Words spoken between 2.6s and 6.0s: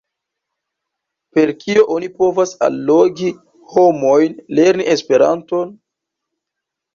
allogi homojn lerni Esperanton?